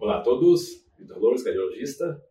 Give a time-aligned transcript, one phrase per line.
[0.00, 2.24] Olá a todos, Vitor Louros, cardiologista.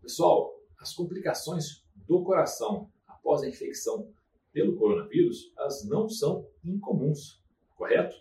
[0.00, 4.08] Pessoal, as complicações do coração após a infecção
[4.52, 7.42] pelo coronavírus, elas não são incomuns,
[7.74, 8.16] correto?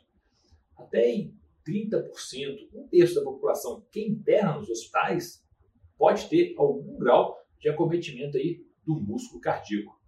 [0.76, 5.46] Até em 30%, um terço da população que interna nos hospitais
[5.96, 10.02] pode ter algum grau de acometimento aí do músculo cardíaco.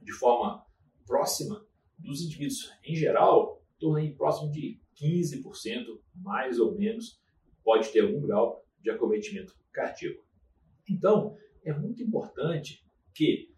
[0.00, 0.64] De forma
[1.04, 1.66] próxima
[1.98, 7.18] dos indivíduos em geral, torna aí próximo de 15%, mais ou menos,
[7.64, 10.24] pode ter algum grau de acometimento cardíaco.
[10.88, 13.50] Então, é muito importante que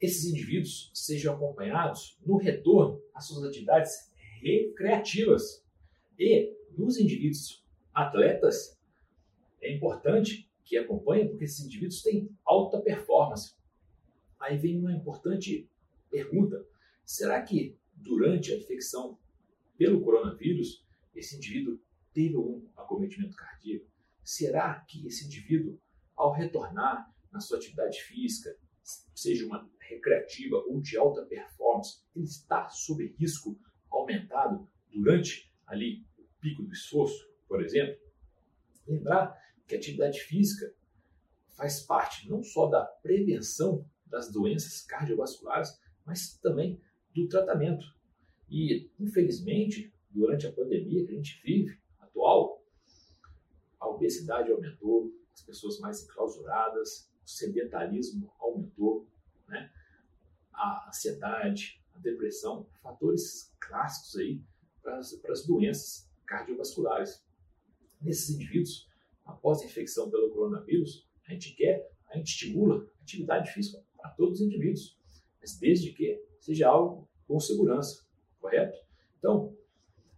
[0.00, 5.64] esses indivíduos sejam acompanhados no retorno às suas atividades recreativas.
[6.18, 8.80] E nos indivíduos atletas,
[9.60, 13.54] é importante que acompanhem, porque esses indivíduos têm alta performance.
[14.40, 15.70] Aí vem uma importante
[16.10, 16.66] pergunta:
[17.04, 19.18] será que durante a infecção
[19.78, 21.80] pelo coronavírus, esse indivíduo
[22.12, 23.86] teve algum acometimento cardíaco?
[24.22, 25.80] Será que esse indivíduo,
[26.14, 28.56] ao retornar na sua atividade física,
[29.14, 33.58] seja uma recreativa ou de alta performance, ele está sob risco
[33.90, 38.00] aumentado durante ali o pico do esforço, por exemplo?
[38.86, 40.74] Lembrar que a atividade física
[41.56, 45.70] faz parte não só da prevenção das doenças cardiovasculares,
[46.04, 46.80] mas também
[47.14, 47.86] do tratamento.
[48.48, 51.80] E, infelizmente, durante a pandemia que a gente vive,
[52.12, 52.62] atual,
[53.80, 59.08] a obesidade aumentou, as pessoas mais enclausuradas, o sedentarismo aumentou,
[59.48, 59.72] né?
[60.52, 64.42] a ansiedade, a depressão, fatores clássicos aí
[64.82, 67.24] para as, para as doenças cardiovasculares.
[68.00, 68.88] Nesses indivíduos,
[69.24, 74.40] após a infecção pelo coronavírus, a gente quer, a gente estimula atividade física para todos
[74.40, 74.98] os indivíduos,
[75.40, 78.04] mas desde que seja algo com segurança,
[78.40, 78.76] correto?
[79.18, 79.56] Então,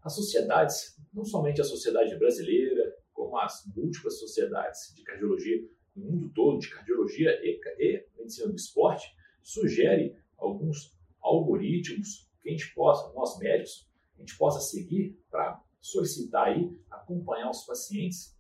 [0.03, 6.33] as sociedades, não somente a sociedade brasileira, como as múltiplas sociedades de cardiologia no mundo
[6.35, 13.13] todo, de cardiologia e, e medicina do esporte, sugere alguns algoritmos que a gente possa,
[13.13, 18.37] nós médicos, a gente possa seguir para solicitar aí, acompanhar os pacientes,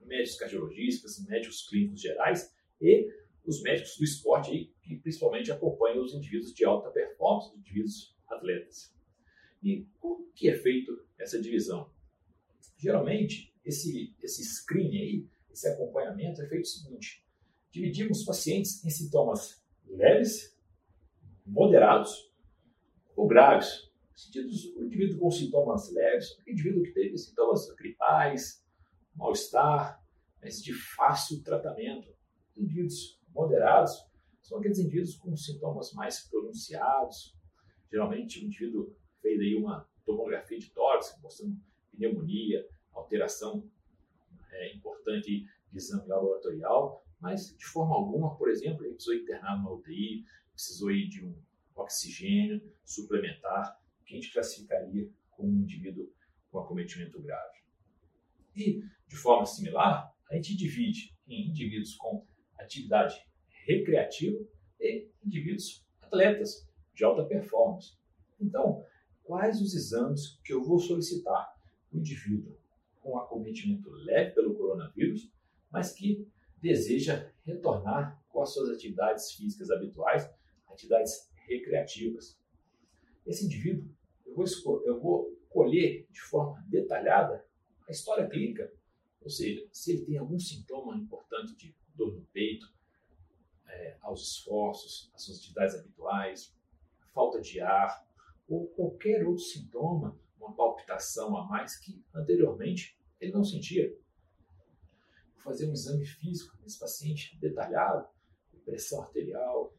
[0.00, 3.12] médicos cardiologistas, médicos clínicos gerais e
[3.44, 8.16] os médicos do esporte aí, que principalmente acompanham os indivíduos de alta performance, os indivíduos
[8.28, 8.94] atletas.
[9.62, 11.90] E como que é feito essa divisão?
[12.76, 17.24] Geralmente, esse, esse screening aí, esse acompanhamento é feito o seguinte,
[17.70, 20.56] dividimos pacientes em sintomas leves,
[21.46, 22.32] moderados
[23.16, 23.88] ou graves.
[24.14, 28.64] Sentidos, o indivíduo com sintomas leves, o indivíduo que teve sintomas gripais,
[29.14, 30.02] mal-estar,
[30.42, 32.08] mas de fácil tratamento.
[32.56, 34.04] Indivíduos moderados
[34.42, 37.36] são aqueles indivíduos com sintomas mais pronunciados.
[37.90, 41.56] Geralmente, o indivíduo fez aí uma tomografia de tórax, mostrando
[41.98, 43.68] pneumonia, alteração
[44.52, 49.72] é, importante de exame laboratorial, mas de forma alguma, por exemplo, ele precisou internar numa
[49.72, 51.34] UTI, precisou ir de um
[51.74, 56.10] oxigênio suplementar, que a gente classificaria como um indivíduo
[56.50, 57.58] com acometimento grave.
[58.56, 62.26] E, de forma similar, a gente divide em indivíduos com
[62.58, 63.16] atividade
[63.66, 64.38] recreativa
[64.80, 67.96] e indivíduos atletas de alta performance.
[68.40, 68.84] Então,
[69.22, 71.57] quais os exames que eu vou solicitar?
[71.98, 72.56] Indivíduo
[73.00, 75.30] com acometimento leve pelo coronavírus,
[75.70, 76.26] mas que
[76.60, 80.28] deseja retornar com as suas atividades físicas habituais,
[80.68, 82.38] atividades recreativas.
[83.26, 83.88] Esse indivíduo,
[84.26, 87.44] eu vou, eu vou colher de forma detalhada
[87.88, 88.70] a história clínica,
[89.20, 92.70] ou seja, se ele tem algum sintoma importante de dor no peito,
[93.66, 96.54] é, aos esforços, às suas atividades habituais,
[97.12, 98.06] falta de ar,
[98.48, 103.94] ou qualquer outro sintoma, uma palpitação a mais que anteriormente ele não sentia.
[105.34, 108.08] Vou fazer um exame físico nesse paciente detalhado,
[108.64, 109.74] pressão arterial,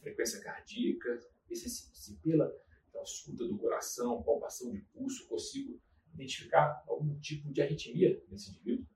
[0.00, 2.52] frequência cardíaca, ver se, se pela
[2.94, 5.80] ausculta do coração, palpação de pulso, consigo
[6.14, 8.86] identificar algum tipo de arritmia nesse indivíduo.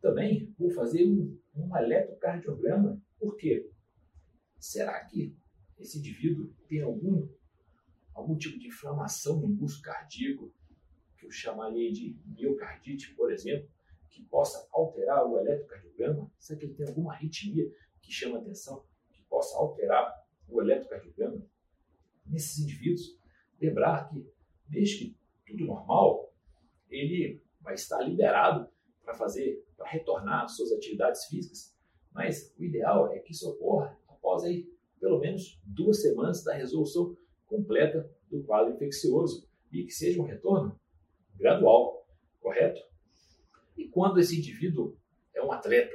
[0.00, 3.00] Também vou fazer um, um eletrocardiograma.
[3.18, 3.70] Por quê?
[4.58, 5.34] Será que
[5.78, 7.28] esse indivíduo tem algum
[8.14, 10.52] algum tipo de inflamação no músculo cardíaco,
[11.16, 13.68] que eu chamaria de miocardite, por exemplo,
[14.10, 16.30] que possa alterar o eletrocardiograma?
[16.38, 17.64] Será que ele tem alguma arritmia
[18.00, 21.42] que chama atenção, que possa alterar o eletrocardiograma?
[22.26, 23.18] Nesses indivíduos,
[23.60, 24.26] lembrar que,
[24.68, 25.16] desde que
[25.46, 26.32] tudo normal,
[26.90, 28.68] ele vai estar liberado
[29.02, 31.74] para fazer, para retornar às suas atividades físicas,
[32.12, 34.70] mas o ideal é que isso ocorra após aí
[35.00, 37.16] pelo menos duas semanas da resolução
[37.52, 40.80] completa do quadro infeccioso e que seja um retorno
[41.36, 42.06] gradual,
[42.40, 42.80] correto?
[43.76, 44.96] E quando esse indivíduo
[45.34, 45.94] é um atleta,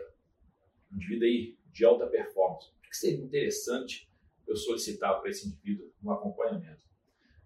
[0.92, 4.07] um indivíduo aí de alta performance, o que seria interessante
[4.48, 6.86] eu solicitar para esse indivíduo um acompanhamento?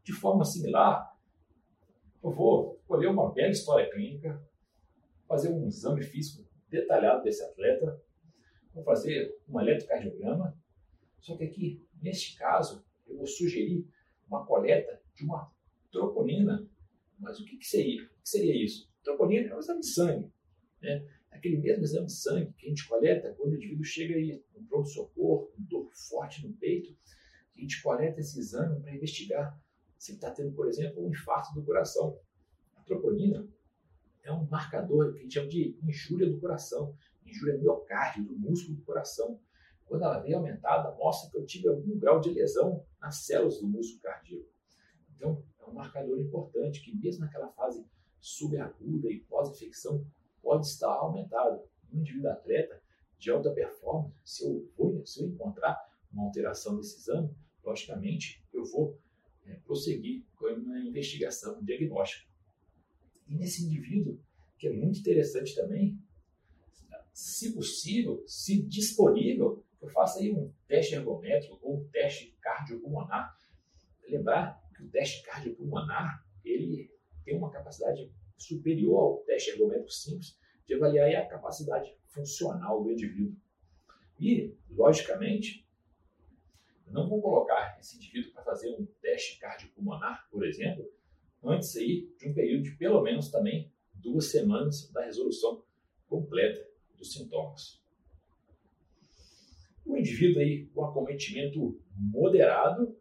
[0.04, 1.18] De forma similar,
[2.22, 4.46] eu vou colher uma bela história clínica,
[5.28, 8.02] fazer um exame físico detalhado desse atleta,
[8.74, 10.58] vou fazer um eletrocardiograma,
[11.20, 13.88] só que aqui, neste caso, eu vou sugerir
[14.32, 15.52] uma coleta de uma
[15.92, 16.66] troponina.
[17.20, 18.04] Mas o que, que seria?
[18.04, 18.90] O que seria isso?
[19.04, 20.32] Troponina é um exame de sangue.
[20.82, 21.06] Né?
[21.30, 24.64] Aquele mesmo exame de sangue que a gente coleta quando o indivíduo chega aí no
[24.64, 26.96] pronto-socorro, com dor forte no peito,
[27.56, 29.62] a gente coleta esse exame para investigar
[29.98, 32.18] se está tendo, por exemplo, um infarto do coração.
[32.76, 33.48] A troponina
[34.24, 38.78] é um marcador que a gente chama de injúria do coração, injúria miocárdio, do músculo
[38.78, 39.40] do coração.
[39.92, 43.68] Quando ela vem aumentada, mostra que eu tive algum grau de lesão nas células do
[43.68, 44.48] músculo cardíaco.
[45.14, 47.86] Então, é um marcador importante que, mesmo naquela fase
[48.18, 50.08] subaguda e pós-infecção,
[50.42, 51.62] pode estar aumentado.
[51.92, 52.82] Um indivíduo atleta
[53.20, 55.78] de alta performance, se eu, vou, se eu encontrar
[56.10, 57.30] uma alteração desse exame,
[57.62, 58.98] logicamente eu vou
[59.46, 62.26] é, prosseguir com uma investigação diagnóstica.
[63.28, 64.18] E nesse indivíduo,
[64.58, 66.00] que é muito interessante também,
[67.12, 73.36] se possível, se disponível, eu faça aí um teste ergométrico ou um teste cardiopulmonar.
[74.08, 76.92] Lembrar que o teste cardiopulmonar ele
[77.24, 80.38] tem uma capacidade superior ao teste ergométrico simples
[80.68, 83.36] de avaliar a capacidade funcional do indivíduo.
[84.20, 85.68] E, logicamente,
[86.88, 90.86] não vou colocar esse indivíduo para fazer um teste cardiopulmonar, por exemplo,
[91.44, 95.64] antes aí de um período de pelo menos também duas semanas da resolução
[96.08, 97.81] completa dos sintomas.
[99.86, 102.96] O indivíduo aí com acometimento moderado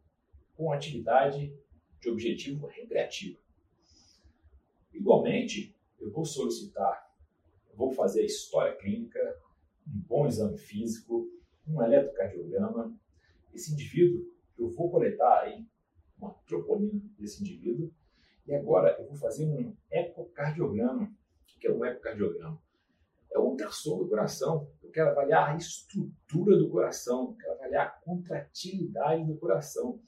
[0.60, 1.56] com atividade
[2.00, 3.38] de objetivo recreativo.
[4.92, 7.10] Igualmente, eu vou solicitar,
[7.70, 9.18] eu vou fazer a história clínica,
[9.88, 11.30] um bom exame físico,
[11.66, 12.94] um eletrocardiograma.
[13.54, 14.22] Esse indivíduo,
[14.58, 15.66] eu vou coletar aí
[16.18, 17.90] uma troponina desse indivíduo
[18.46, 21.04] e agora eu vou fazer um ecocardiograma.
[21.04, 22.60] O que é um ecocardiograma?
[23.32, 24.70] É o ultrassom do coração.
[24.90, 30.00] Eu quero avaliar a estrutura do coração, quero avaliar a contratilidade do coração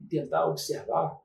[0.00, 1.20] e tentar observar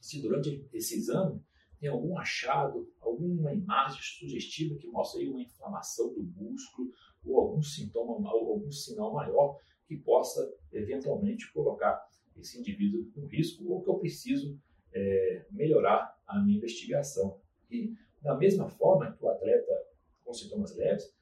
[0.00, 1.42] se durante esse exame
[1.80, 6.92] tem algum achado, alguma imagem sugestiva que mostra aí uma inflamação do músculo
[7.26, 9.58] ou algum sintoma ou algum sinal maior
[9.88, 14.56] que possa eventualmente colocar esse indivíduo com risco ou que eu preciso
[14.92, 17.40] é, melhorar a minha investigação.
[17.68, 19.88] E, da mesma forma que o atleta
[20.24, 21.17] com sintomas leves,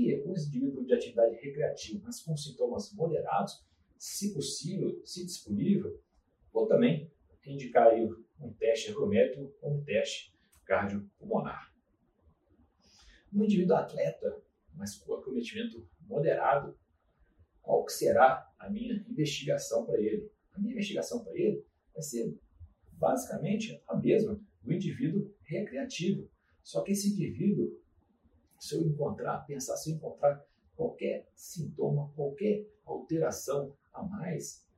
[0.00, 3.64] aqui, é os indivíduos de atividade recreativa, mas com sintomas moderados,
[3.98, 6.00] se possível, se disponível,
[6.52, 7.10] vou também
[7.44, 8.08] indicar aí
[8.40, 11.74] um teste ergométrico ou um teste cardiopulmonar.
[13.30, 14.42] No indivíduo atleta,
[14.74, 16.78] mas com acometimento moderado,
[17.60, 20.30] qual que será a minha investigação para ele?
[20.52, 22.38] A minha investigação para ele vai ser
[22.92, 26.30] basicamente a mesma do indivíduo recreativo.
[26.62, 27.79] Só que esse indivíduo,
[28.60, 30.46] se eu encontrar, pensar, se eu encontrar
[30.76, 34.68] qualquer sintoma, qualquer alteração a mais,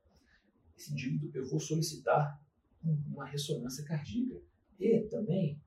[0.77, 2.41] esse indivíduo eu vou solicitar
[2.83, 4.41] uma ressonância cardíaca.
[4.79, 5.61] E também,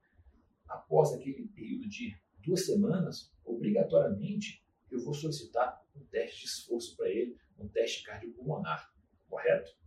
[0.67, 7.09] após aquele período de duas semanas, obrigatoriamente eu vou solicitar um teste de esforço para
[7.09, 8.93] ele, um teste cardiopulmonar,
[9.27, 9.77] correto?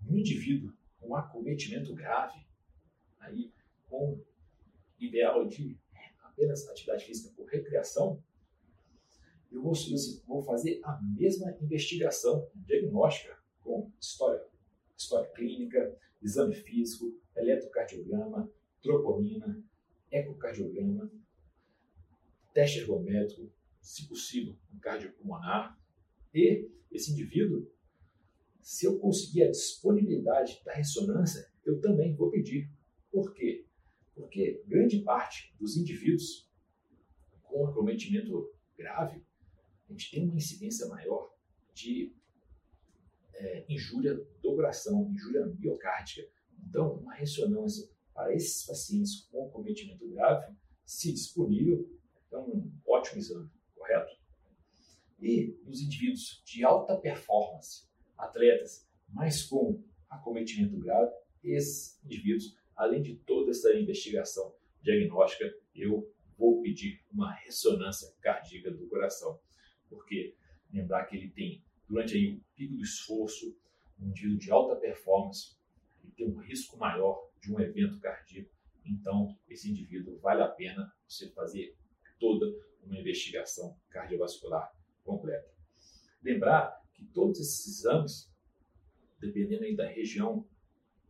[0.00, 2.46] No indivíduo com acometimento grave,
[3.20, 3.52] aí
[3.88, 4.22] com
[4.98, 5.78] ideal de
[6.42, 8.22] apenas atividade física por recreação,
[9.50, 9.72] eu vou,
[10.26, 14.44] vou fazer a mesma investigação diagnóstica com história,
[14.96, 19.62] história clínica, exame físico, eletrocardiograma, troponina,
[20.10, 21.12] ecocardiograma,
[22.52, 25.78] teste ergométrico, se possível, um cardiopulmonar,
[26.34, 27.70] e esse indivíduo
[28.60, 32.70] se eu conseguir a disponibilidade da ressonância, eu também vou pedir.
[33.10, 33.66] Por quê?
[34.14, 36.50] Porque grande parte dos indivíduos
[37.42, 39.22] com acometimento grave,
[39.88, 41.34] a gente tem uma incidência maior
[41.74, 42.14] de
[43.34, 46.28] é, injúria do coração, injúria miocárdica.
[46.68, 50.54] Então, uma ressonância para esses pacientes com acometimento grave,
[50.84, 51.88] se disponível,
[52.30, 54.16] é um ótimo exame, correto?
[55.20, 61.12] E nos indivíduos de alta performance, atletas, mas com acometimento grave,
[61.44, 68.86] esses indivíduos, além de toda essa investigação diagnóstica, eu vou pedir uma ressonância cardíaca do
[68.88, 69.40] coração,
[69.88, 70.34] porque
[70.72, 73.56] lembrar que ele tem, durante aí o pico do esforço,
[74.00, 75.56] um indivíduo de alta performance,
[76.02, 78.50] ele tem um risco maior de um evento cardíaco,
[78.84, 81.76] então esse indivíduo vale a pena você fazer
[82.18, 82.46] toda
[82.82, 84.72] uma investigação cardiovascular
[85.04, 85.50] completa.
[86.22, 88.32] Lembrar que todos esses exames,
[89.20, 90.48] dependendo da região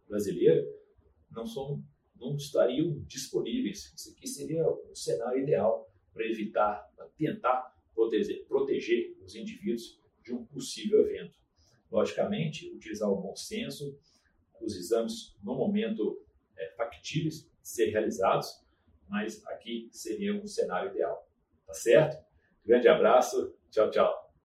[0.08, 0.62] brasileira,
[1.34, 1.82] não são
[2.22, 3.92] não estariam disponíveis.
[3.96, 10.32] Isso aqui seria o cenário ideal para evitar, para tentar proteger, proteger os indivíduos de
[10.32, 11.36] um possível evento.
[11.90, 13.98] Logicamente, utilizar o bom senso,
[14.60, 16.24] os exames no momento
[16.56, 18.62] é, factíveis ser realizados,
[19.08, 21.28] mas aqui seria um cenário ideal.
[21.66, 22.24] Tá certo?
[22.64, 24.21] Grande abraço, tchau, tchau.